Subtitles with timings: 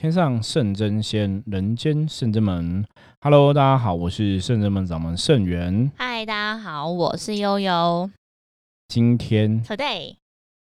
[0.00, 2.86] 天上圣真仙，人间圣真门。
[3.20, 5.90] Hello，大家好，我是圣真门掌门圣元。
[5.96, 8.08] 嗨，大家好，我是悠悠。
[8.86, 10.14] 今天 Today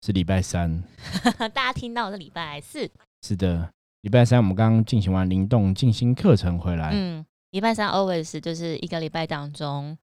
[0.00, 0.82] 是礼拜三，
[1.52, 2.90] 大家听到是礼拜四。
[3.20, 3.68] 是的，
[4.00, 6.92] 礼拜三我们刚刚进行完灵动静心课程回来。
[6.94, 9.98] 嗯，礼拜三 always 就是一个礼拜当中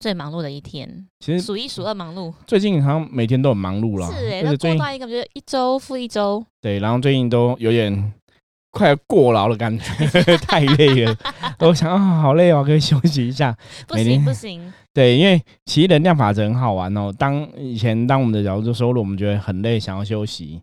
[0.00, 2.32] 最忙碌的一天，其实数一数二忙碌。
[2.46, 6.42] 最近好像每天都很忙碌了，是哎，那过到一个就是一周复一周。
[6.62, 8.14] 对，然后最近都有点
[8.70, 11.16] 快过劳的感觉， 太累了，
[11.60, 13.56] 我想啊，好累哦，可以休息一下。
[13.86, 17.12] 不行不行，对，因为其实能量法则很好玩哦。
[17.18, 20.60] 当以前当我们的角度收入，我们觉得很累，想要休息。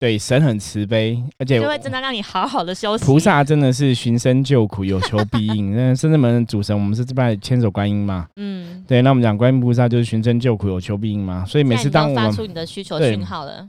[0.00, 3.04] 对，神很慈悲，而且就会真的让你好好的休息。
[3.04, 5.72] 菩萨真的是寻声救苦，有求必应。
[5.76, 8.26] 那圣至门的主神，我们是这拜千手观音嘛？
[8.36, 11.44] 嗯，对，那我们讲观音菩萨就是寻声救苦，有求必应嘛。
[11.46, 13.66] 所以每次当我们发出你的需求对讯号了，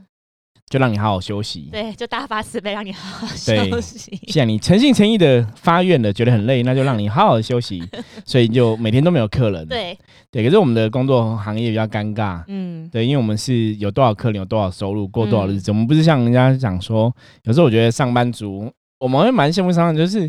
[0.68, 1.68] 就让你好好休息。
[1.70, 4.16] 对，就大发慈悲让你好好休息。
[4.26, 7.80] 既然你诚心诚意的发愿了，觉得很累，那就让你好好的休息。
[8.26, 9.66] 所以就每天都没有客人。
[9.68, 9.96] 对，
[10.30, 12.42] 对，可是我们的工作行业比较尴尬。
[12.48, 15.70] 嗯，对，因为我们是有多少客人，有多少收入，过多少日子。
[15.70, 20.28] 我们不是像人家讲说，有时候我觉得上班族，我们会蛮羡慕上班，就是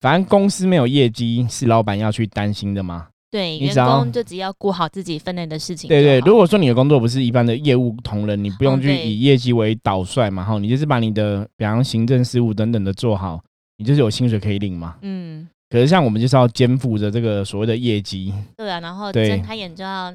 [0.00, 3.08] 反正公司没有业绩，是老板要去担心的嘛。
[3.36, 13.38] 对，员工就只要顾好自己分内的事情就对对，如果说你的工作不是一般的业务同仁，你不用去以业绩为导帅嘛，哈，你就是把你的比方行政事务等等的做好，
[13.76, 14.94] 你就是有薪水可以领嘛。
[15.02, 19.28] 嗯，可是像我们就是要肩负着这个所谓的业绩，对啊，然后对。
[19.28, 20.14] 睁开眼就要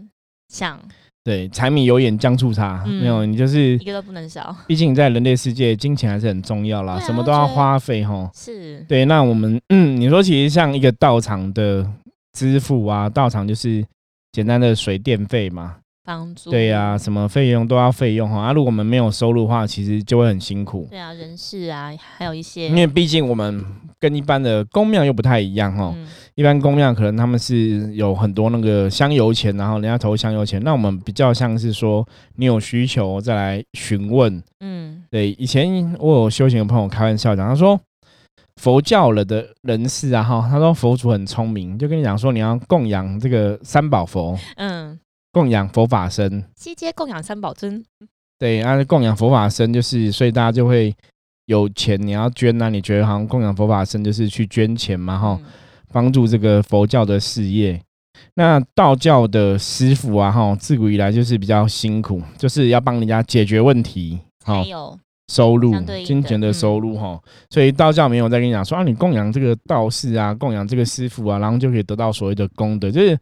[0.51, 0.79] 想，
[1.23, 3.01] 对，柴米油盐酱醋茶，嗯。
[3.01, 4.55] 没有你就是一，个都不能少。
[4.65, 8.31] 毕竟在人类世界，金钱还是很重要啦，啊什么都要花费哈。
[8.33, 11.87] 是，对，那我们嗯，你说其实像一个道场的
[12.33, 13.83] 支付啊，到场就是
[14.31, 18.39] 简单的水电费嘛，房租，对呀、什么费用都要费用哈。
[18.41, 23.63] 啊，如果我们没有收入的话，其实就会很辛苦，对啊，人事啊，还有一些，因为毕竟我们
[23.99, 25.93] 跟一般的公庙又不太一样哈。
[25.95, 32.07] 嗯，一般公庙可能他们是有很多那个香油钱，然后人家投香油钱，那我们比较像是说
[32.37, 34.41] 你有需求再来询问。
[34.61, 37.79] 嗯，对，以前我有修行的朋友开玩笑讲，他说
[38.61, 44.99] 佛教了的人士啊，哈，他说佛祖很聪明，就跟你讲说你要供养这个三宝佛，嗯，
[45.31, 47.83] 供养佛法僧，西街供养三宝尊，
[48.37, 50.95] 对，啊，供养佛法僧就是，所以大家就会
[51.47, 55.51] 有钱你要捐啊，你觉得好像供养佛法僧就是去捐钱嘛，哈、嗯。
[55.91, 57.81] 帮助这个佛教的事业。
[58.35, 64.97] 那道教的师傅啊，哈，自古以来就是比较辛苦，就是要帮人家解决问题，好还有，
[65.31, 67.17] 收入金钱的收入哈、
[67.49, 73.17] 所以道教没有在跟你讲说啊，你供养这个道士啊，供养这个师傅啊，然后就可以得到所谓的功德，就是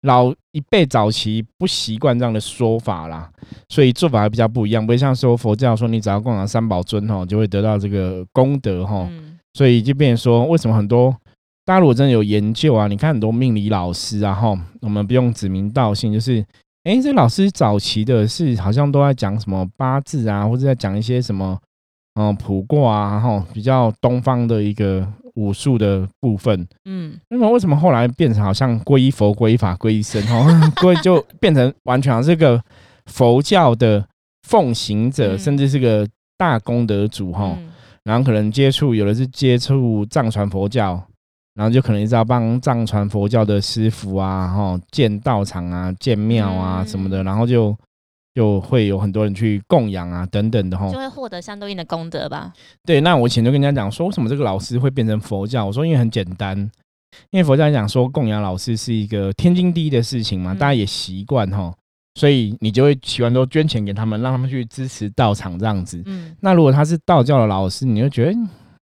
[0.00, 3.30] 老一辈早期不习惯这样的说法啦，
[3.68, 11.14] 所以做法还比较不一样，不会像说佛教说你只要供养三宝尊哈，就会得到这个功德哈、嗯，所以就变成说，为什么很多
[11.66, 16.42] 大家如果真的有研究啊，你看很多命理老师啊，哈，我们不用指名道姓，就是，
[16.84, 21.58] 诶，这老师早期的是好像都在讲什么八字啊，或者在讲一些什么，
[22.14, 26.66] 嗯、卜卦啊，然后，比较东方的一个武术的部分。
[26.86, 30.46] 嗯，那么为什么后来变成好像皈依佛、皈依法、皈依僧，哦，
[30.76, 32.58] 皈就变成完全好像是个
[33.06, 34.06] 佛教的
[34.48, 35.38] 奉行者，嗯。
[35.38, 36.08] 甚至是个
[36.38, 37.68] 大功德主，哈、嗯。
[38.04, 41.02] 然后可能接触有的是接触藏传佛教，
[41.60, 47.76] 然后就可能一直要帮藏传佛教的师傅啊，哈建道场啊、建庙啊嗯什么的，然后就
[48.34, 50.96] 就会有很多人去供养啊等等的哈就。
[50.96, 52.50] 会获得相对应的功德吧。
[52.86, 55.66] 对，那我以前就跟人家讲说，为什么这个老师会变成佛教？
[55.66, 56.56] 我说因为很简单，
[57.28, 61.70] 因为佛教讲说供养老师是一个天经地义的事情嘛，嗯大家也习惯哈，
[62.14, 66.02] 所以你就会喜欢都捐钱给他们，让他们去支持道场这样子。
[66.06, 68.48] 嗯，那如果他是道教的老师，你就觉得嗯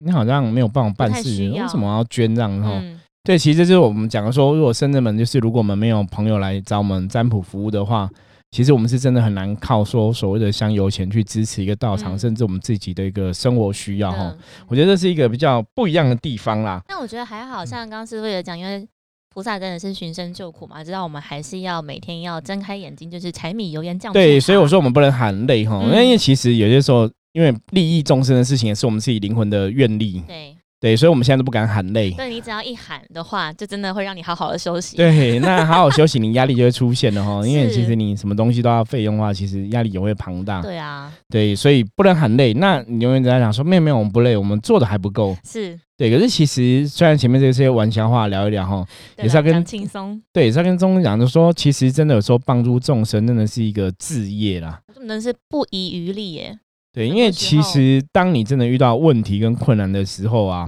[0.05, 2.63] 你好像没有办法办事，情为什么要捐这样？
[2.63, 8.09] 哈、嗯，对，其实这就是我们讲的说，如果深圳门就是如果我们没有朋友来找我们占卜服务的话，
[8.51, 12.19] 其实我们是真的很难靠说所谓的香油钱去支持一个道场，嗯。
[12.19, 14.19] 甚至我们自己的一个生活需要哈。
[14.19, 14.39] 嗯
[14.69, 16.81] 我觉得这是一个比较不一样的地方啦。
[16.87, 18.87] 但我觉得还好像刚刚师傅也讲，因为
[19.35, 26.05] 菩萨真的是寻声救苦嘛，知道我们还是要每天要睁开眼睛，就是柴米油盐酱醋对，所以我说我们不能喊累哈，嗯。
[26.05, 32.13] 因为其实有些时候，因为利益众生的事情也是我们自己灵魂的愿力，对，对，所以我们现在都不敢喊累。
[32.13, 34.97] 对你只要一喊的话，就真的会让你好好的休息。
[34.97, 37.45] 对，那好好休息，你压力就会出现了 哈。
[37.45, 40.63] 因为其实你什么东西都要费用的话，其实压力也会庞大。
[40.63, 42.55] 对啊，对，所以不能喊累。
[42.55, 45.37] 那你永远在讲说，妹妹，我们不累，我们做的还不够。
[45.43, 48.87] 是，对，可是其实虽然前面这些玩笑话聊一聊哈，
[49.19, 54.81] 也是要跟轻松，对，也是要跟中讲就说，其实真的有时候帮助众生真的是一个志业啦。
[54.95, 56.59] 真的是不遗余力耶。
[56.95, 60.65] 对，因为其实当你真的遇到问题跟困难的时候啊，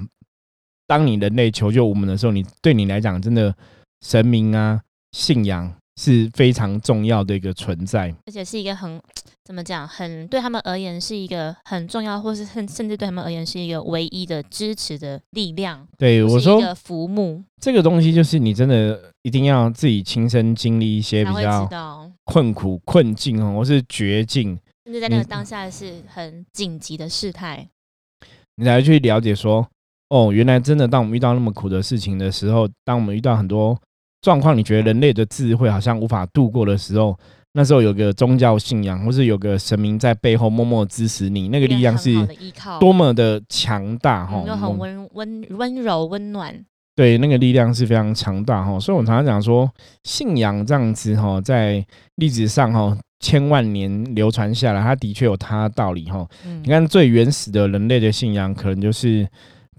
[0.88, 3.55] 当你人类求救无门的时候，你对你来讲，真的
[4.05, 4.81] 神明啊、
[5.12, 8.12] 信仰是非常重要的一个存在。
[8.26, 9.00] 而且是一个很
[9.44, 15.87] 怎么讲，很对他们而言是一个很重要，或是甚甚至对他们而言是一个唯一的支持的力量。
[15.96, 27.69] 对我说是一，个浮木，这个东西就是你真的一定要自己亲身经历一些比较，困苦、困境哦，或是绝境，甚至在那个当下是很紧急的事态。
[28.55, 29.69] 你才去了解说，
[30.11, 33.77] 哦，原来真的当我们遇到那么苦的事情的时候，当我们遇到很多
[34.23, 37.19] 状况，你觉得人类的智慧好像无法度过的时候，
[37.55, 42.15] 那时候有个宗教信仰，或是有个神明在背后默默支持你，那个力量是
[42.79, 44.41] 多么的强大哈！
[44.44, 46.65] 嗯又很温温温柔温暖。
[46.94, 49.69] 对，那个力量是非常强大哈，所以我常常讲说，
[50.05, 51.85] 信仰这样子哈，在
[52.15, 56.26] 历史上哈千万年流传下来，它的确有它的道理哈。
[56.44, 59.26] 嗯你，看最原始的人类的信仰，可能就是，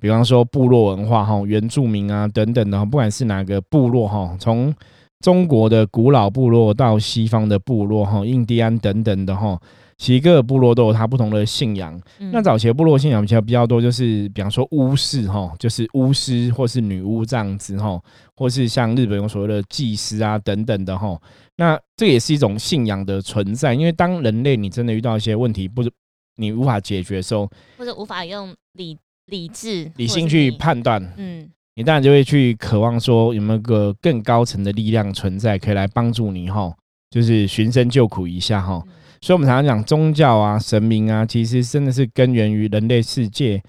[0.02, 4.74] 比方说部落文化哈，原住民啊等等的，不管是哪个部落哈，从
[5.20, 9.60] 中国的古老部落到西方的部落哈，印第安等等的哈，
[9.98, 12.00] 其实各个部落都有它不同的信仰。
[12.20, 18.00] 嗯那早期的部落信仰比较比较多，就是比方说巫师哈，就是巫师或是女巫这样子哈，
[18.36, 21.16] 或是像日本有所谓的祭司啊等等的哈。
[21.58, 25.92] 那这也是一种信仰的存在，因为当人类你真的遇到一些问题，不是
[26.38, 36.74] 你无法解决的时候，或者无法用理理智、理性去判断，嗯，你当然就会去渴望说有没有个更高层的力量存在，可以来帮助你哈，
[37.10, 38.82] 就是寻声救苦一下哈。
[38.86, 43.60] 嗯所以，我们常常讲宗教啊、神明啊，其实真的是根源于人类世界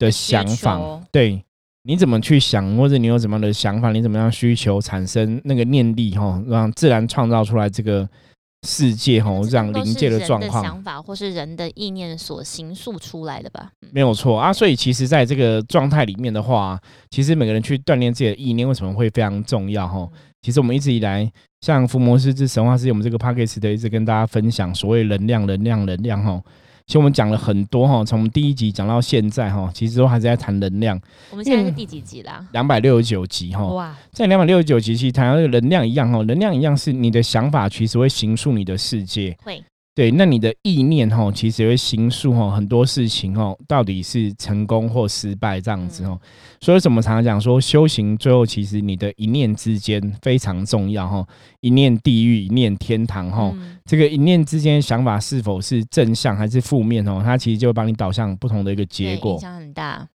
[0.00, 1.02] 的想法求。
[1.12, 1.44] 对，
[1.86, 8.08] 你怎么去想，或者你有怎么样的想法，你怎么样需求产生那个念力哈，让自然创造出来这个
[8.66, 10.64] 世界哈，这样都是临界的人状况。
[10.64, 13.70] 想法或是人的意念所形塑出来的吧？
[13.82, 16.76] 嗯没有错啊，所以其实在这个状态里面的话，
[17.08, 20.08] 其实每个人去锻炼自己的意念，为什么会非常重要哈？
[20.42, 21.30] 其实我们一直以来，
[21.60, 26.42] 像伏魔师之神话世界，我们这个 p a c k a g e 的一直跟大家分享所谓能量、能量、能量哈。
[26.86, 30.96] 其实我们讲了很多哈，从第一集讲到现在哈，其实都还是在谈能量。
[31.32, 32.46] 我们现在是第几集啦？
[32.52, 39.36] 两百六十九集哈，哇，在两百六十九集其实谈到这个能量一样哈，能量一样是你的想法，其实会形塑你的世界。
[39.42, 39.60] 会
[39.96, 46.20] 对，那你的意念哈，其实也会形塑哈很多事情哦，到底是成功或失败这样子哦。
[46.60, 51.26] 所以怎么常常讲说修行最后其实你的一念之间非常重要哈，
[51.62, 53.50] 一念地狱，一念天堂哈。
[53.54, 59.40] 嗯这个一念之间想法是否是正向还是负面哦，它其实就会帮你导向不同的一个结果对影。
[59.40, 60.06] 响很大。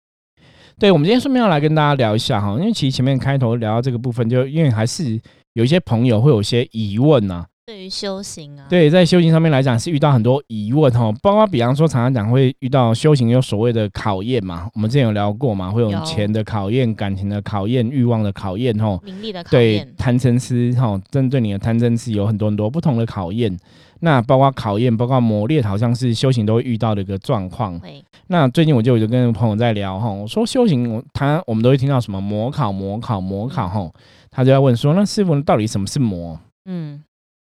[0.78, 5.20] 对，我们今天顺便要来跟大家聊一下哈，因为其实前面开头聊到这个部分，就因为还是
[5.54, 19.00] 有一些朋友会有些疑问呐、对于修行啊，对，在修行上面来讲是遇到很多疑问哈，包括比方说常常讲会遇到修行有所谓的考验嘛，我们之前有聊过嘛，会有有钱的考验、感情的考验、欲望的考验哈。
[19.06, 23.58] 名利的考对验，贪嗔痴哈，针对你的贪嗔痴有很多很多不同的考验，
[24.02, 27.80] 那包括考验，包括磨练，好像是修行都会遇到的一个状况。
[27.80, 33.90] 会那最近我就有跟朋友在聊哈，我说修行，我他我们都会听到什么模考、模考、模考哈，
[34.30, 36.38] 他就在问说，那师傅到底什么是魔？
[36.66, 37.02] 嗯，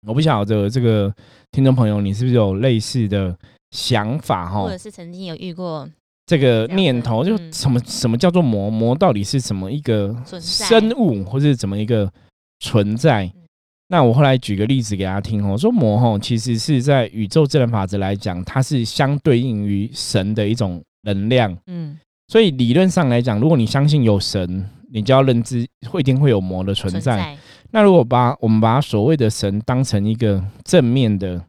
[0.07, 1.13] 我不晓得这个
[1.51, 3.35] 听众朋友，你是不是有类似的
[3.71, 4.77] 想法哈或者？
[4.77, 5.87] 是曾经有遇过
[6.25, 8.69] 这个念头就嗯什么什么叫做魔？
[8.69, 12.11] 魔到底是什么一个生物，或是怎么一个
[12.59, 13.33] 存在嗯？
[13.89, 21.55] 那我后来举个例子给大家听哦，说魔吼其实是在宇宙自然法则来讲，它是相对应于神的一种能量。
[21.67, 26.99] 嗯所以理论上来讲，如果你相信有神，你就要认知会一定会有魔的存在。
[27.01, 27.37] 存在，
[27.71, 31.41] 那如果把我们把所谓的神当成一个正面的、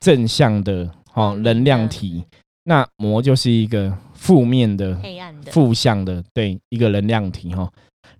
[0.00, 2.24] 正向的哦能量体，
[2.64, 7.70] 那魔就是一个负面的、黑暗的，负向的，对一个能量体哈、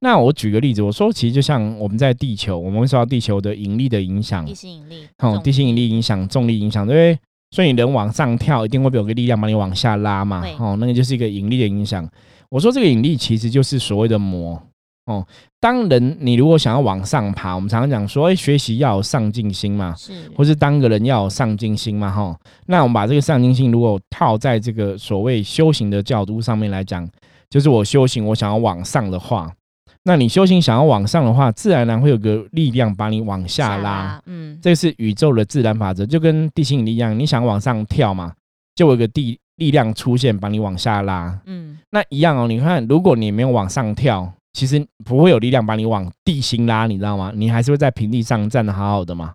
[0.00, 4.46] 那我举个例子，我说其实就像我们在地球，我们会受到地球的引力的影响。
[4.46, 7.20] 地，心引力，哦，地心引力影响、重力影响，对不对？
[7.50, 12.08] 所以你人往上跳，一定会有个力量把你往下拉嘛会，哦，那个就是一个引力的影响。
[12.48, 14.60] 我说这个引力其实就是所谓的魔
[15.10, 15.26] 哦。
[15.58, 22.34] 当人你如果想要往上爬，我们常常讲说，哎，学习要有上进心嘛，是或是当个人要有上进心嘛，哈。
[22.66, 27.06] 那我们把这个上进心如果套在这个所谓修行的角度上面来讲，
[27.50, 29.52] 就是我修行我想要往上的话，
[30.04, 38.32] 那你修行想要往上的话，自然而然会有个力量把你往下拉。，嗯，这是宇宙的自然法则，就跟地心引力一样，你想往上跳嘛，
[38.74, 41.38] 就有一个地力量出现把你往下拉。
[41.44, 47.32] 嗯，那一样哦，你看，如果你没有往上跳，其实不会有力量把你往地心拉，你知道吗？
[47.34, 49.34] 你还是会在平地上站得好好的嘛。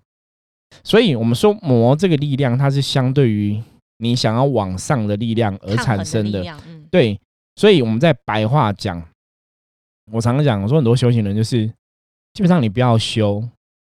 [0.83, 3.61] 所以，我们说魔这个力量，它是相对于
[3.97, 6.43] 你想要往上的力量而产生的。
[6.91, 7.19] 对，
[7.55, 9.01] 所以我们在白话讲，
[10.11, 11.65] 我常常讲，我说很多修行人就是，
[12.33, 13.47] 基本上你不要修，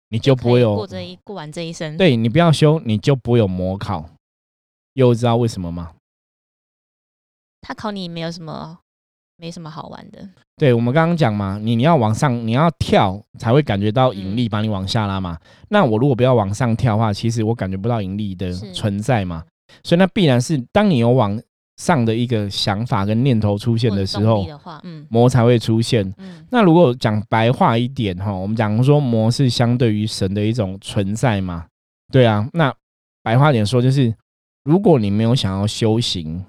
[0.10, 4.08] 你就不会有过这一过完这一生。，对你不要修，你就不会有魔考。
[4.94, 5.94] 又知道为什么吗？
[7.62, 8.80] 他考你没有什么，
[9.38, 10.28] 没什么好玩的。
[10.58, 15.38] 对我们刚刚讲嘛，你你要往上，你要跳才会感觉到引力把你往下拉嘛。
[15.70, 19.44] 那我如果不要往上跳的话，其实我感觉不到引力的存在嘛。
[19.84, 21.38] 所以那必然是当你有往
[21.78, 24.48] 上的一个想法跟念头出现的时候
[25.10, 26.08] 魔才会出现。
[26.18, 31.66] 嗯，那如果讲白话一点哈，我们讲说魔是相对于神的一种存在嘛，
[32.10, 32.48] 对啊。
[32.54, 32.74] 那
[33.22, 34.16] 白话点说就是，
[34.64, 36.46] 如果你没有想要修行，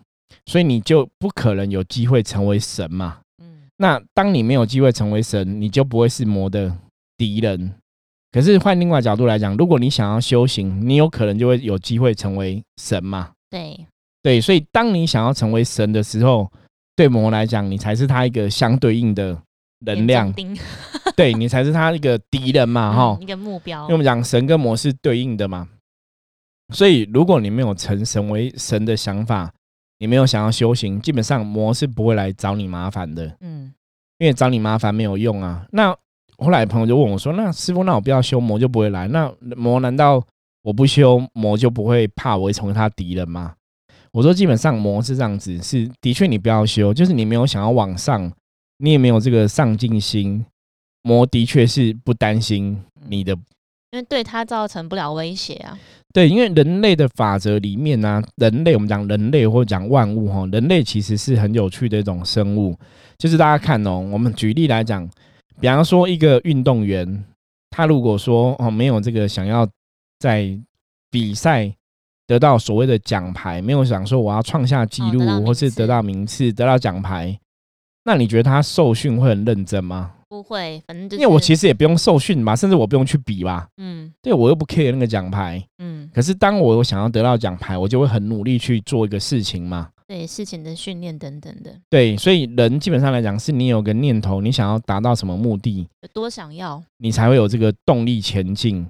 [0.46, 3.18] 所以你就不可能有机会成为神嘛。
[3.42, 6.76] 嗯，那当你没有机会成为神，你就不会是魔的
[7.16, 7.74] 敌人。
[8.32, 13.30] 可是换另外角度来讲，如果你想要修行，你有可能就会有机会成为神嘛。
[13.48, 13.86] 对，
[14.22, 16.50] 对，所以当你想要成为神的时候，
[16.94, 19.40] 对魔来讲，你才是他一个相对应的
[19.80, 20.32] 能量
[21.14, 23.96] 对你才是他一个敌人嘛，哈、嗯一个目标因为我。
[23.96, 25.66] 们讲神跟魔是对应的嘛，
[26.74, 29.50] 所以如果你没有成神为神的想法，
[29.98, 33.72] 你没有想要修行，基本上魔是不会来找你麻烦的，嗯，
[34.18, 35.66] 因为找你麻烦没有用啊。
[35.72, 35.96] 那
[36.38, 39.08] 后来朋友就问我说：“那师傅，那我不要修魔就不会来？
[39.08, 40.22] 那魔难道
[40.62, 43.54] 我不修魔就不会怕我会成为他敌人吗？”
[44.12, 48.30] 我说：“基本上魔是这样子，是的确你不要修，就是你没有想要往上，
[48.78, 50.44] 你也没有这个上进心，
[51.02, 53.34] 魔的确是不担心你的
[53.92, 55.78] 因为对他造成不了威胁啊。
[56.12, 62.74] 对，因为人类的法则里面呢、人类我们讲人类或者讲万物哈，人类其实是很有趣的一种生物。
[63.18, 65.06] 就是大家看哦，我们举例来讲，
[65.60, 67.24] 比方说一个运动员，
[67.70, 69.68] 他如果说哦没有这个想要
[70.18, 70.58] 在
[71.10, 71.70] 比赛
[72.26, 77.38] 得到所谓的奖牌，没有想说我要创下纪录、或是得到名次、得到奖牌，
[78.04, 80.12] 那你觉得他受训会很认真吗？
[80.28, 85.64] 不会，反正就是因为我其实也不用受训嘛，甚至我不用去比吧，嗯对我又不 care 那个奖牌。
[85.78, 89.90] 嗯，可是当我想要得到奖牌，我就会很努力去做一个事情嘛。
[90.08, 98.86] 对事情的训练等等的，对，所以人基本上来讲，是你有个念头，你想要达到什么目的，有多想要，你才会有这个动力前进。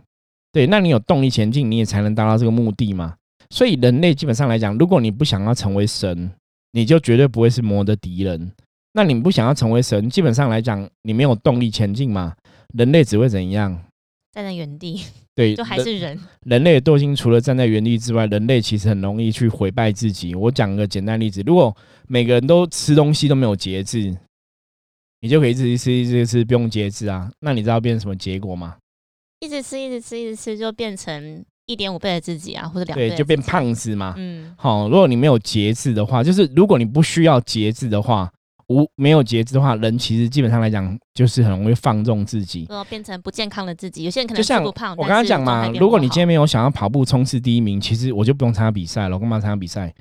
[0.52, 3.14] 对，那你有动力前进，你也才能达到这个目的嘛。
[3.48, 6.30] 所以人类基本上来讲，如果你不想要成为神，
[6.72, 8.52] 你就绝对不会是魔的敌人。
[8.96, 12.34] 那你不想要成为神，基本上来讲，你没有动力前进嘛，
[12.72, 13.78] 人类只会怎样？
[14.32, 15.02] 站在原地
[15.34, 20.34] 对， 就还是人，人类的惰性除了站在原地之外，人类其实很容易去毁败自己。
[20.34, 21.76] 我讲个简单例子，如果
[22.08, 24.16] 每个人都吃东西都没有节制，
[25.20, 27.30] 你就可以一直吃一直吃，不用节制啊。
[27.40, 28.76] 那你知道变成什么结果吗？
[29.40, 33.38] 一直吃一直吃一直吃，就变成一点五倍的自己啊，或者两倍对，就变。
[33.42, 34.14] 胖子嘛。
[34.16, 38.32] 嗯，好、如果你没有节制的话，就是如果你不需要节制的话，
[38.68, 42.68] 无没有节制的话，人其实基本上来讲就是很容易放纵自己。
[42.88, 44.04] 变成不健康的自己。
[44.04, 49.94] 有些人可能就像吃不胖，我刚刚讲嘛，如果你今天天没有想要跑步冲刺第一名，其实我就不用参加比赛了，我干嘛参加比赛？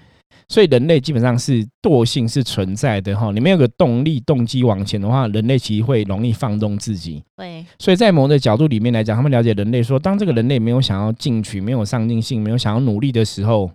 [0.48, 7.24] 所以人类基本上是惰性是存在的哈，你没有个动力、动机往前的话，人类其实会容易放纵自己。
[7.38, 13.72] 对，所以在某的角度里面来讲，他们了解人类说，当这个人类没有想要进取、没有上进性、没有想要努力的时候，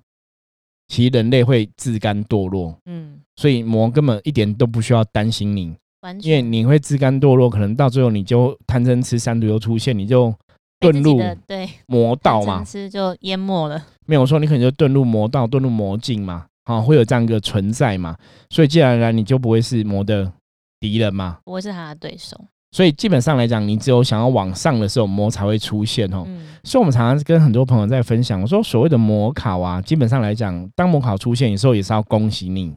[0.89, 2.77] 其实人类会自甘堕落。
[2.87, 10.31] 嗯，所以魔根本一点都不需要担心你，完因为全你会自甘堕落，可能到最后你就贪嗔痴三毒又出现，你就
[10.79, 12.63] 被自己遁入的对魔道嘛。
[12.63, 13.83] 吃就淹没了。
[14.05, 18.15] 没有说你可能就遁入魔道、遁入魔境嘛，好、会有这样一个存在嘛，
[18.51, 20.31] 所以既然而然你就不会是魔的
[20.79, 22.39] 敌人嘛，不会是他的对手。
[22.73, 26.25] 所以基本上来讲，你只有想要往上的时候，魔才会出现哦。
[26.27, 32.77] 嗯，所以我们常常跟很多朋友在分享，我说所谓的魔考啊，基本上来讲，当魔考出现的时候，也是要恭喜你，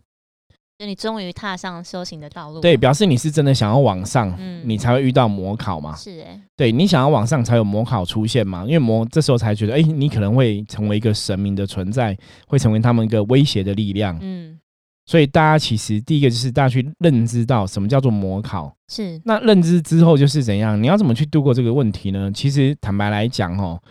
[0.84, 2.60] 就你终于踏上修行的道路。
[2.60, 5.96] 对，表示你是真的想要往上，嗯你才会遇到模考嘛。
[5.96, 14.18] 是哎，对你想要往上才有模考出现嘛，因为魔这时候才觉得，哎、你可能会成为一个神明的存在，会成为他们一个威胁的力量。
[14.22, 14.60] 嗯，
[15.06, 18.75] 所以大家其实第一个就是大家去认知到什么叫做模考。
[18.90, 20.82] 是那认知之后就是怎样？
[20.84, 22.30] 你要怎么去度过这个问题呢？
[22.34, 23.82] 其实坦白来讲，哦，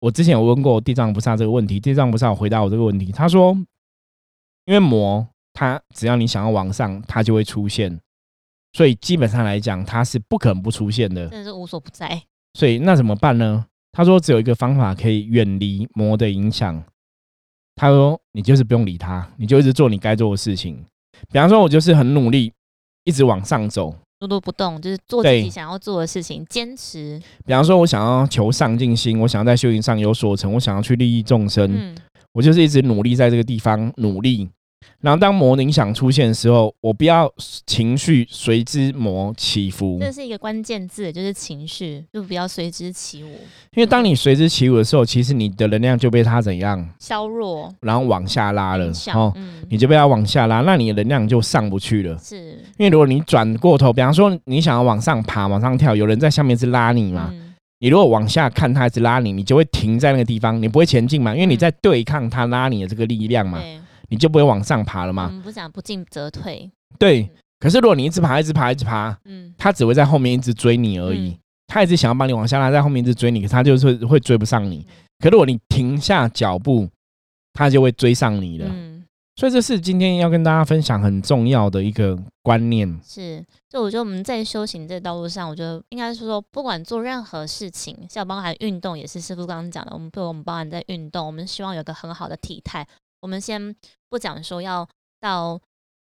[0.00, 3.56] 我之前有问过地藏菩萨这个问题，地藏菩萨有回答我这个问题，他说，
[4.66, 7.98] 因为魔它只要你想要往上，它就会出现，
[8.74, 11.28] 所以基本上来讲，它是不可能不出现的。
[11.28, 12.22] 真的是无所不在。
[12.52, 13.64] 所以那怎么办呢？
[13.92, 16.84] 他说只有一个方法可以远离魔的影响。
[17.76, 20.84] 他说你就是不用理他，你就一直做你该做的事情。
[21.30, 22.52] 比方说，我就是很努力，
[23.04, 23.96] 一直往上走。
[24.20, 27.20] 碌碌不动，就是做自己想要做的事情，坚持。
[27.46, 31.96] 比方说，我想要求上进心，我想要在修行上有所成，我想要去利益众生，嗯，
[32.32, 34.48] 我就是一直努力在这个地方努力。
[35.00, 37.30] 然后当魔铃响出现的时候，我不要
[37.66, 39.98] 情绪随之魔起伏。
[40.00, 43.28] 这是一个关键字，就是情绪，就不要随之起舞。
[43.74, 48.90] 因为当你随之起舞的时候，其实你的能量就被它怎样削弱，然后往下拉了。
[49.12, 49.30] 哦，
[49.68, 52.16] 你就被它往下拉，那你的能量就上不去了。
[52.18, 57.30] 是，因为如果你转过头，比方说你想要往上爬、往上跳，有人在下面是拉你嘛？
[57.80, 61.34] 你如果往下看，他一直拉你，你就会停在那个地方，你不会前进嘛？
[61.34, 63.60] 因为你在对抗他拉你的这个力量嘛。
[64.14, 65.40] 你就不会往上爬了吗？
[65.42, 66.70] 不讲不进则退。
[66.98, 67.28] 对，
[67.58, 71.36] 可是如果你一直爬，一直爬，一直爬，嗯，他只会在后面一直追你而已。
[71.66, 74.86] 他一直想要把你往下拉，在后面一直追你，可他就是会追不上你。
[75.18, 76.88] 可如果你停下脚步，
[77.52, 78.66] 他就会追上你了。
[78.68, 79.04] 嗯，
[79.36, 83.00] 所以这是今天要跟大家分享很重要的一个观念。
[83.02, 92.86] 是，就我觉得我们在修行这道路上，我觉得应该是说，不管做任何事情，像包含运动，也是师傅刚刚讲的，我们如我们包含在运动，我们希望有个很好的体态。
[93.24, 93.74] 我们先
[94.10, 94.86] 不讲说要
[95.18, 95.58] 到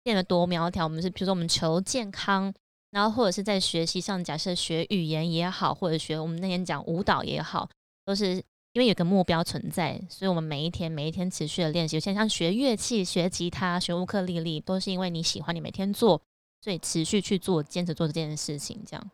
[0.04, 2.54] 变得多苗条，我们是比如说我们求健康，
[2.92, 7.68] 然后或者是在学习上，假设学语言也好，或者学我们那天讲舞蹈也好，
[8.04, 8.36] 都是
[8.72, 11.98] 因为有个目标存在，所以我们每一天每一天持续的练习。
[11.98, 16.22] 现在像学乐器、学吉他、学乌克丽丽，都是因为你喜欢，你每天做，
[16.62, 18.80] 所以持续去做，坚持做这件事情。
[18.86, 19.10] 这样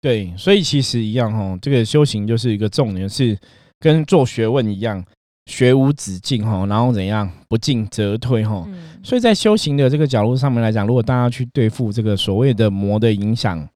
[0.00, 3.36] 对，所以其实一样哦，这个修行就是一个重点，是
[3.80, 5.04] 跟做学问一样。
[5.46, 8.66] 学无止境哈，然后怎样不进则退哈，
[9.02, 13.68] 所以在修行的这个角度上面来讲，如果大家去对付这个所谓的魔的影响，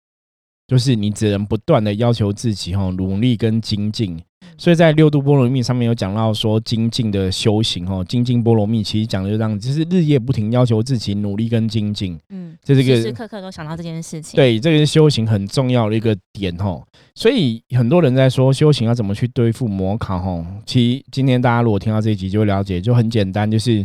[0.67, 4.21] 就是你只能不断的要求自己哈，努力跟精进。
[4.57, 12.17] 所以在六度波罗蜜上面有讲到说精进的修行哦，精进波罗蜜其实讲的就这样，就是日夜不停要求自己努力跟精进。
[12.29, 14.37] 嗯，这是个时时刻刻都想到这件事情。
[14.37, 16.81] 对，这个是修行很重要的一个点哦。
[17.17, 20.47] 所以很多人在说修行要怎么去对付魔考哦。
[20.65, 23.83] 其实今天大家如果听到这一集就会了解，就很简单，就是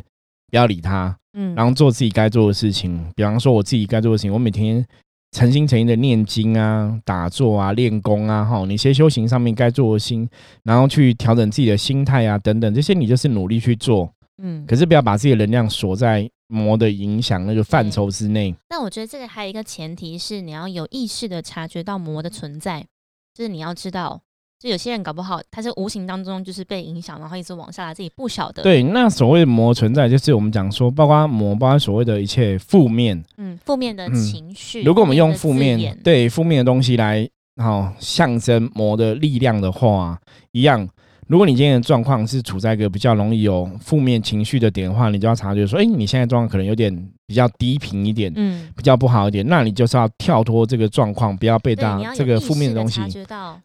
[0.51, 3.03] 不要理他，嗯，然后做自己该做的事情。
[3.15, 4.85] 比方说我自己该做的事情，我每天。
[5.31, 10.27] 诚心诚意的念经啊、打坐啊、练功啊，哈，你些修行上面该做的心，
[10.63, 14.11] 然后去调整自己的心态啊，等等，这些你就是努力去做，
[14.41, 18.55] 嗯，可是不要把自己的能量锁在魔的影响那个范畴之内。
[18.69, 22.87] 那我觉得这个还有一个前提是，你要有意识的察觉到魔的存在，
[23.33, 24.21] 就是你要知道。
[24.59, 28.61] 就有些人搞不好，他是无形当中就是被影响，然后一直往下来，自己不晓得。
[28.61, 34.83] 对，那所谓魔存在，就是我们讲说，包括魔，包括所谓的一切负面，嗯，负面的情绪。
[34.83, 40.19] 如果我们用负面，对负面的东西来，好象征魔的力量的话，
[40.51, 40.87] 一样。
[41.29, 46.91] 如果你今天的状况是处在一个比较容易有负面情绪的点的话，你就要察觉说，哎，你现在状况可能有点
[47.27, 52.99] 比较低频一点，嗯，比较不好一点，那你就是要跳脱这个状况，不要被大这个负面的东西，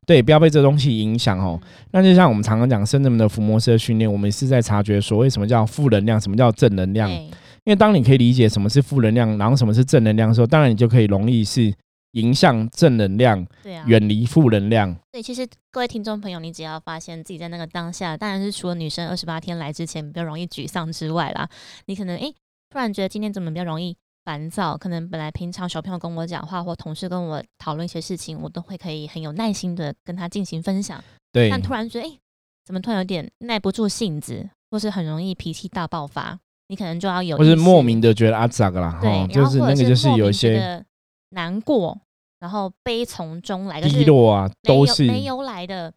[0.07, 1.59] 对，不要被这东西影响哦。
[1.91, 7.11] 那就像我们常常讲，深圳的伏魔式的训练，我们是在察觉所谓什么叫负能量，什么叫正能量。
[7.11, 11.73] 因为当你可以理解什么是负能量，然后什么是正能量的时候，当然你就可以容易是。
[12.15, 14.97] 迎向正能量，对啊，远离负能量。
[15.13, 21.49] 对，其实各位听众朋友，你只要发现自己在那个当下，当然是除了女生二十八天来之前比较容易沮丧之外啦，
[21.87, 22.35] 你可能诶
[22.71, 24.77] 突然觉得今天怎么比较容易烦躁？
[24.77, 31.03] 可能本来平常小朋友跟我讲话，或同事跟我讨论一些事情，我都会可以很有耐心的跟他进行分享。
[31.33, 32.19] 对，但突然觉得诶
[32.65, 38.99] 怎么突然有点耐不住性子，或是很容易脾气大爆发，你可能就要有，或是莫名的觉得啊咋个啦？
[39.03, 40.85] 对，就是那个就是有一些
[41.35, 42.01] 难过。
[42.41, 45.91] 然后悲从中来，低落啊，都是没由来的。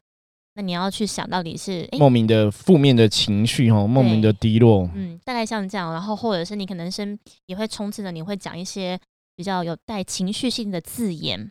[0.54, 4.88] 那你要去想到底是莫名的负面的情绪哈，莫名的低落。
[4.94, 5.92] 嗯，大概像这样。
[5.92, 8.98] 然后或者是你可能是也会充斥着，你会讲一些
[9.36, 11.50] 比较有带情绪性的字眼，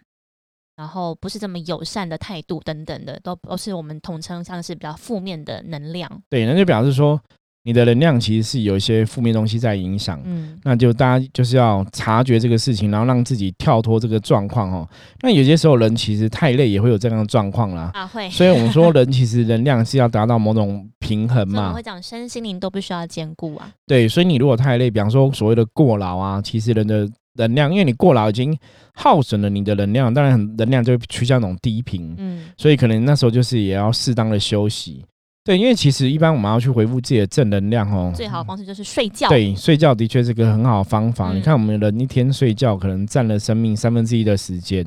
[0.76, 6.24] 然后不是这么友善的态度等等的，都都是我们统称像是比较负面的能量。
[6.28, 7.22] 对，那就表示说。
[7.68, 14.88] 你的能量其实是有一些负面东西在影响，嗯，那就大家就是要察觉这个事情，然后让自己跳脱这个状况哦。
[15.22, 18.30] 那有些时候人其实太累也会有这样的状况啦，啊会。
[18.30, 23.70] 所以我们说人其实能量是要达到某种平衡嘛，会讲身心灵都必须要兼顾啊。
[23.86, 28.58] 对，所以你如果太累，比方说所谓的过劳啊，其实人的能量，因为你过劳已经
[28.94, 35.04] 耗损了你的能量，当然能量就会趋向那种低频，嗯，所以可能那时候就是也要适当的休息。
[35.48, 39.30] 对，因为其实一般我们要去回复自己的正能量哦，最好的方式就是睡觉。
[39.30, 41.32] 对，睡觉的确是个很好的方法。
[41.32, 44.86] 你看，我们人一天睡觉可能占了生命三分之一的时间，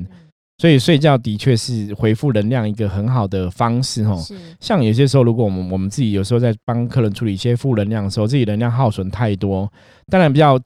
[0.59, 4.23] 所以睡觉的确是回复能量一个很好的方式哦。
[4.59, 9.67] 像有些时候，如果我们我们自己有时候在帮客人处理一些负能量的时候，自己能量耗损太多，
[10.11, 10.59] 当然比较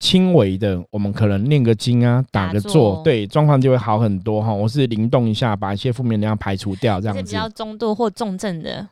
[0.00, 4.52] 轻微的，我们可能念个经啊，打个坐，对，状况就会好很多哈。
[4.52, 7.22] 我是灵动一下，把一些负面能量排除掉，这样子。
[7.22, 8.86] 比较中度或重症的。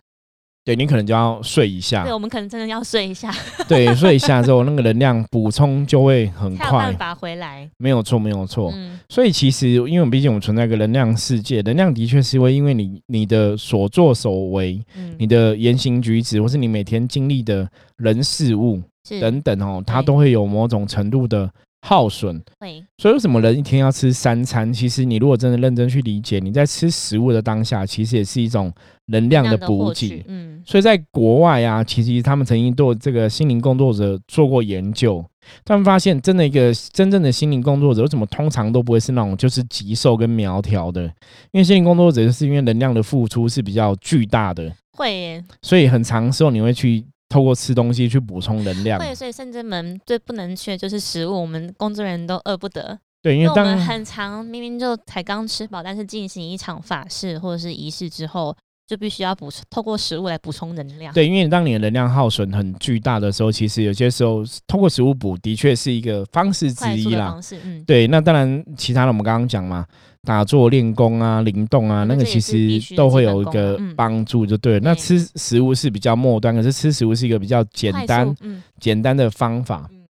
[0.66, 3.33] 对你可能就要睡一下对，，我们可能真的要睡一下，
[3.68, 7.70] 对，睡一下之后，那个能量补充就会很快办，法回来。
[7.79, 8.72] 没有错，没有错。
[8.74, 17.66] 嗯，所以其实，因为毕竟我们存在一个能量世界，能量的确是会因为你你的所作所为、嗯你的言行举止，或是你每天经历的
[17.98, 18.83] 人事物
[19.20, 21.48] 等等哦，它都会有某种程度的
[21.87, 22.42] 耗损。
[22.59, 24.72] 对所以为什么人一天要吃三餐？
[24.72, 28.72] 其实你如果真的认真去理解，你在吃食物的当下，其实也是一种
[29.07, 30.25] 能量的补获给。
[30.27, 35.25] 嗯，所以在国外啊，其实他们曾经对这个心灵工作者做过研究，
[35.64, 41.05] 他们发现真的一个真正的心灵工作者，为什么通常都不会是那种就是极瘦跟苗条的？
[41.53, 48.99] 因为心灵工作者就是因为能量的付出是比较巨大的，会耶所以很长时候你会去透过吃东西去补充能量。
[48.99, 61.12] 对，所以甚至门最不能缺就是食物，我们工作人员都饿不得，对，因因为我们很长明明就才刚吃饱，但是进行一场法事或者是仪式之后，就必须要补充透过食物来补充能量。
[61.12, 67.33] 对，因为当你的能量耗损很巨大的时候，其实有些时候通过食物补的确是一个方式之一啦。
[67.33, 69.85] 方式，嗯，对，那当然，其他的我们刚刚讲嘛，
[70.22, 74.81] 打坐、练功啊、灵动啊，嗯那个其实都会有一个帮助，就对了。
[74.81, 80.05] 那吃食物是比较末端，可是吃食物是一个比较简单、嗯，简单的方法嗯。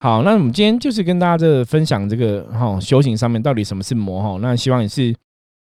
[0.00, 5.14] 好，那我们今天就是跟大家这分享这个哈、修行上面到底什么是魔哈、那希望也是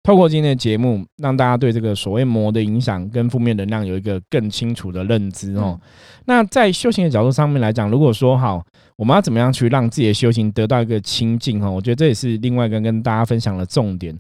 [0.06, 5.80] 透过今天的节目，让大家对这个所谓魔的影响跟负面能量有一个更清楚的认知哦。
[5.82, 5.90] 嗯
[6.28, 8.64] 那在修行的角度上面来讲，如果说好，
[8.98, 11.72] 我们要怎么样去让自己的修行得到一个清净哦？
[11.72, 14.16] 我觉得这也是另外一个跟大家分享的重点。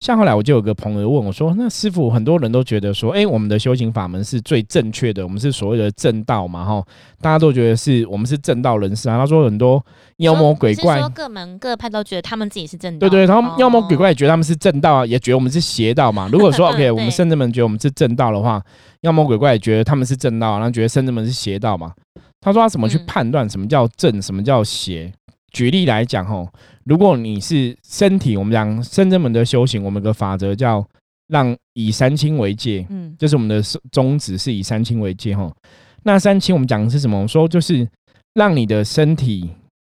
[0.00, 6.82] 像后来我就有个朋友问我说：“那师傅，很多人都觉得说，哎、我们的修行法门是最正确的，我们是所谓的正道嘛，哈，
[7.20, 9.84] 大家都觉得是我们是正道人士啊。”他说很多
[10.16, 16.28] 妖魔鬼怪，说各门各派都觉得他们自己是正道，对对，然后妖魔鬼哦怪也觉得他们是正道啊，也觉得我们是邪道嘛。
[16.32, 18.62] 如果说 OK，我们圣人们觉得我们是正道的话，
[19.02, 21.92] 妖魔鬼怪也觉得他们是正道啊，然后觉得圣人们是邪道嘛。
[22.40, 25.12] 他说他怎么去嗯判断什么叫正，什么叫邪？
[25.50, 26.48] 举例来讲，吼，
[26.84, 30.86] 如果你是身体，我们讲圣人们的修行，我们有个法则叫
[31.28, 35.54] 让以三清为戒，嗯就是我们的宗旨，是以三清为戒吼。
[36.02, 37.16] 那三清我们讲的是什么？
[37.16, 37.86] 我们说就是
[38.34, 39.50] 让你的身体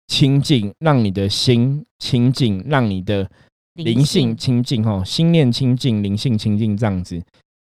[0.08, 3.30] 清净，让你的心清净，让你的
[3.76, 7.22] 灵性清净哈，心念清净，灵性清净这样子。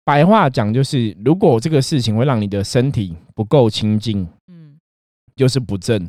[0.04, 4.76] 白话讲就是，如果这个事情会让你的身体不够清净，嗯
[5.36, 6.00] 就是不正；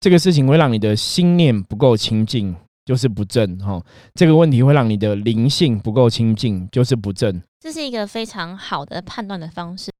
[0.00, 3.82] 这个事情会让你的心念不够清净，就是不正哈。
[4.14, 7.42] 这个问题会让你的灵性不够清净，就是不正。
[7.60, 9.90] 这是一个非常好的判断的方式。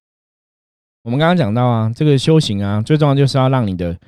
[1.02, 3.98] 我们刚刚讲到啊，这个修行啊，最重要就是要让你的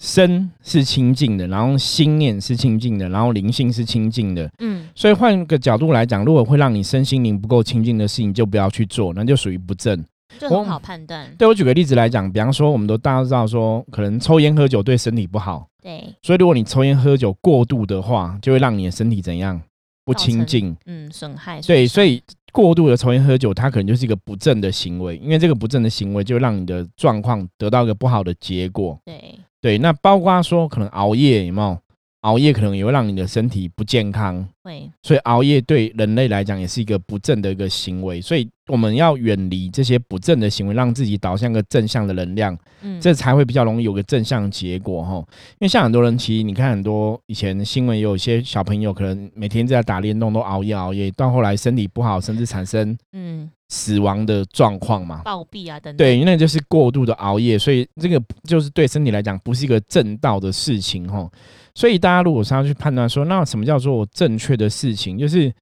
[0.00, 4.50] 身是清净的，然后心念是清净的，然后灵性是清净的。
[4.58, 10.04] 嗯，所以换个角度来讲，如果会让你身心灵不够清净的事情，就不要去做，那就属于不正。
[10.34, 11.28] 我就很好判断。
[11.38, 19.60] 对我举个例子来讲，比方说，我们都大家都知道说，可能抽烟喝酒对身体不好，对，所以如果你抽烟喝酒过度的话，就会让你的身体怎样
[20.04, 20.76] 不清净。
[20.86, 21.60] 嗯，损害。
[21.62, 28.98] 对，所以过度的抽烟喝酒，它可能就是一个不正的行为，因为这个不正的行为就会让你的状况得到一个不好的结果。
[29.04, 31.78] 对，对，那包括说可能熬夜有没有？
[32.22, 45.16] 熬夜可能也会让你的身体不健康，会，所以熬夜对人类来讲也是一个不正的一个行为，所以我们要远离这些不正的行为，让自己导向一个正向的能量，嗯，这才会比较容易有个正向结果哈。
[45.52, 55.22] 因为像很多人，其实你看很多以前新闻，也有些小朋友可能每天在打电动都熬夜熬夜，到后来身体不好，甚至产生嗯死亡的状况嘛。
[55.24, 55.96] 暴毙啊等等。
[55.96, 61.28] 对，因为那就是过度的熬夜，所以这个就是对身体来讲不是一个正道的事情哈。
[61.74, 65.52] 所以大家如果是要去判断说，那什么叫做正确的事情，就是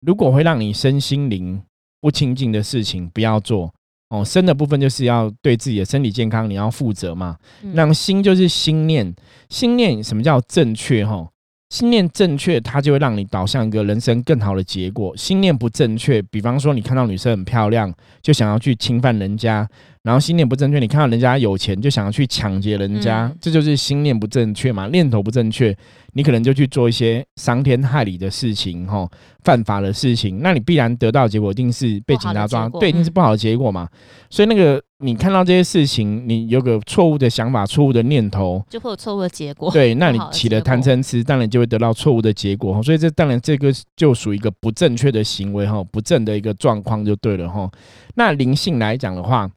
[0.00, 1.60] 如果会让你身心灵
[2.00, 3.72] 不清净的事情，不要做
[4.08, 4.24] 哦。
[4.24, 7.36] 身的部分就是要对自己的身体健康你要负责嘛。
[7.62, 9.14] 嗯那心就是心念，
[9.50, 11.28] 心念什么叫正确哈？
[11.68, 15.16] 心念正确，它就会让你导向一个人生更好的结果。
[15.16, 19.68] 心念不正确，比方说你看到女生很漂亮，就想要去侵犯人家，
[20.02, 25.76] 然后心念不正确，你看到人家有钱就想要去抢劫人家，嗯这就是心念不正确嘛，念头不正确，
[26.12, 29.08] 你可能就去做一些伤天害理的事情，哈，
[29.42, 33.88] 犯法的事情，那你必然得到的结果一定是被警察抓，对，一定是嗯不好的结果嘛。
[34.30, 39.70] 所以那个你看到这些事情，你有个错误的想法、错误的念头，就会有错误的结果。
[39.70, 42.82] 对，那你起了贪嗔痴，当然就会得到错误的结果哈。
[42.82, 47.70] 所以这当然这个就属于一个不正确的行为哈，不正的一个状况就对了哈。
[48.14, 49.50] 那灵性来讲的话，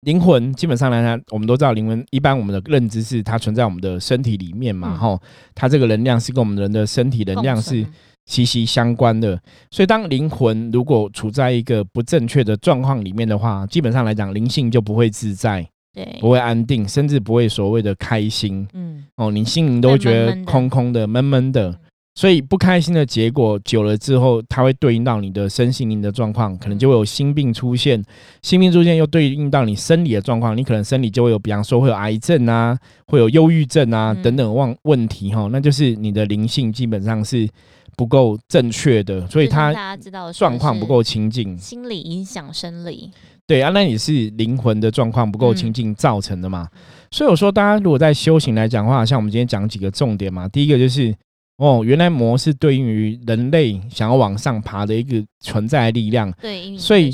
[0.00, 5.20] 灵魂基本上来讲，我们都知道灵魂一般我们的认知是它存在我们的身体里面嘛嗯哈、
[5.54, 7.86] 它这个能量是跟我们人的身体能量是
[8.26, 9.40] 息息相关的。
[9.70, 18.66] 所以，当灵魂如果处在一个不正确的状况里面的话，基本上来讲，灵性就不会自在，对，不会安定，甚至不会所谓的开心。
[18.74, 21.74] 嗯，哦，你心灵都会觉得空空的、闷闷的。
[22.18, 28.02] 所以不开心的结果久了之后，它会对应到你的身心灵的状况，可能就会有心病出现。
[28.40, 32.74] 心病出现又对应到你生理的状况，你可能生理就会有，比方说会有癌症啊，
[33.08, 37.46] 会有忧郁症啊嗯等等问问题哈，那就是你的灵性基本上是
[37.96, 41.56] 不够正确的，所以他大家知道状况不够清净。
[41.58, 43.10] 心理影响生理，
[43.46, 46.68] 对啊，那也是灵魂的状况不够清净造成的嘛。
[47.10, 51.14] 所以我说，大家如果在修行来讲的话，像我们今天讲几个重点嘛，第一个就是
[51.58, 56.30] 哦，原来魔是对应于人类想要往上爬的一个存在的力量。
[56.42, 57.10] 对，所以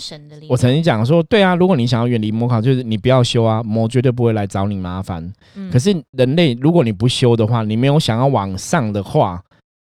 [0.49, 5.33] 我曾经讲说，对啊，如果你想要远离魔考，就是你不要修啊，魔绝对不会来找你麻烦。
[5.55, 9.41] 嗯可是人类，如果你不修的话，你没有想要往上的话，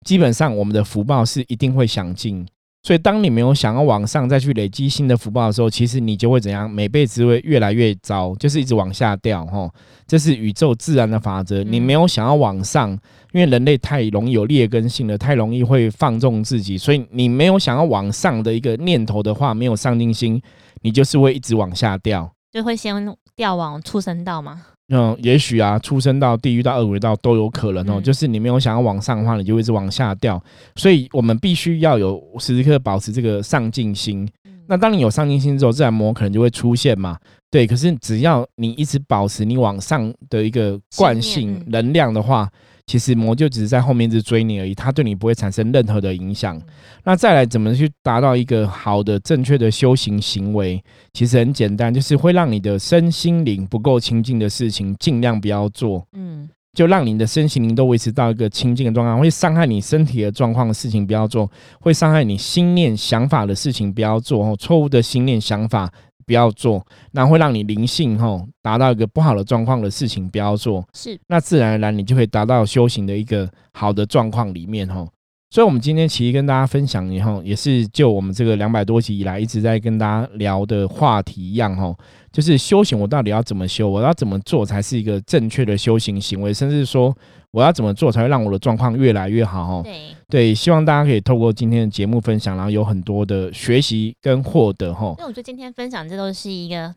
[0.07, 2.47] 基本上我们的福报是一定会享尽。
[2.85, 6.71] 所以，当你没有想要往上再去累积新的福报的时候，其实你就会怎样？
[6.71, 9.45] 每辈子会越来越糟，就是一直往下掉。
[9.47, 9.69] 哈，
[10.07, 11.64] 这是宇宙自然的法则。
[11.64, 12.92] 你嗯没有想要往上，
[13.33, 20.40] 因为人类太容易有劣根性了，太容易会放纵自己，所以你没有想要往上的一个念头的话，没有上进心，
[20.83, 22.31] 你就是会一直往下掉。
[22.53, 24.62] 就会先掉往畜生道嘛。
[24.88, 28.01] 嗯，也许啊，出生到地狱到恶鬼道都有可能哦。
[28.01, 30.40] 嗯就是你没有想要往上的话，你就会一直往下掉。
[30.77, 34.29] 所以我们必须要有时时刻刻保持这个上进心。
[34.44, 37.16] 嗯那当你有上进心之后，自然魔可能就会出现嘛。
[37.53, 42.51] 对，可是只要你一直保持你往上的一个惯性能量的话，
[42.87, 46.61] 其实魔就只是在后面一直追你而已，它对你不会产生任何的影响。
[47.03, 50.81] 那再来怎么去达到一个好的正确的修行行为？
[51.12, 56.07] 其实很简单，就是会让你的身心灵不够清净的事情，尽量不要做。
[56.12, 65.92] 嗯，就让你的身心灵都维持到一个清净的状况，会伤害你身体的状况的事情不要做，会伤害你心念想法的事情不要做，哦，错误的心念想法
[66.27, 71.19] 不要做，那会让你灵性吼达到一个不好的状况的事情不要做，是。
[71.29, 75.09] 那自然而然你就会达到修行的一个好的状况里面吼。
[75.49, 81.97] 所以，我们今天其实跟大家分享以后，也是就我们这个两百多集以来一直在跟大家聊的话题一样吼，
[82.33, 87.17] 就是修行我到底要怎么修，我要怎么做才是一个正确的修行行为，甚至说
[87.57, 89.83] 我要怎么做才会让我的状况越来越好吼。
[89.83, 95.16] 对，对，希望大家可以透过今天的节目分享，然后有很多的学习跟获得吼。
[95.19, 96.95] 因为我觉得今天分享这都是一个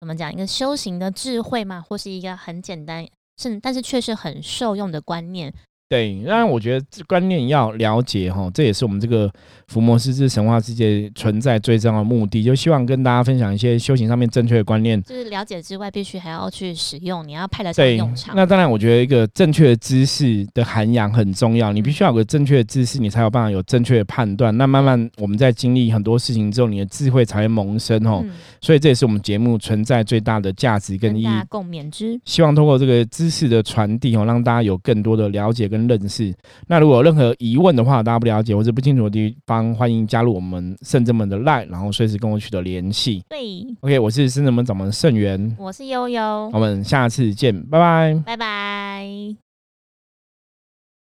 [0.00, 3.06] 怎么讲，一个修行的智慧嘛，或是一个很简单，
[3.40, 5.54] 是但是却是很受用的观念。
[5.92, 9.30] 对，当然我觉得这观念要了解哈，这也是我们这个
[9.66, 15.02] 福摩斯之神话世界存在最重要的目的，就希望跟大家分享一些修行上面正确的观念。
[15.02, 18.34] 就是了解之外，必须还要去使用，你要派得上对用，场。
[18.34, 24.56] 那当然，我觉得一个正确的知识的涵养很重要，你必须要有个正确的知识，你才有办法有正确的判断。
[24.56, 28.22] 那慢慢我们在经历很多事情之后，你的智慧才会萌生哦。
[28.24, 28.30] 嗯，
[28.62, 32.18] 所以这也是我们节目存在最大的价值跟意义共勉之。
[32.24, 36.34] 希望通过这个知识的传递哦，让大家有更多的了解跟认识。
[36.66, 43.22] 那如果有任何疑问的话，大家不了解或者不清楚的地方，欢迎加入我们圣正门的 Line，然后随时跟我取得联系。
[43.28, 48.22] 对，OK，我是圣正门掌门盛元，我是悠悠我，们下次见，拜拜。
[48.24, 49.51] 拜拜。